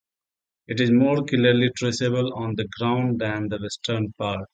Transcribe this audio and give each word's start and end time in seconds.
It 0.65 0.81
is 0.81 0.89
more 0.89 1.23
clearly 1.25 1.69
traceable 1.77 2.33
on 2.33 2.55
the 2.55 2.67
ground 2.79 3.19
than 3.19 3.49
the 3.49 3.59
western 3.61 4.11
part. 4.13 4.49